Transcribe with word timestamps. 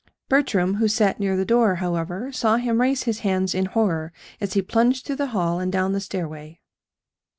Bertram, 0.29 0.77
who 0.77 0.87
sat 0.87 1.19
near 1.19 1.37
the 1.37 1.45
door, 1.45 1.75
however, 1.75 2.31
saw 2.31 2.55
him 2.57 2.81
raise 2.81 3.03
his 3.03 3.19
hands 3.19 3.53
in 3.53 3.65
horror 3.65 4.11
as 4.39 4.53
he 4.53 4.63
plunged 4.63 5.05
through 5.05 5.17
the 5.17 5.27
hall 5.27 5.59
and 5.59 5.71
down 5.71 5.91
the 5.93 6.01
stairway. 6.01 6.59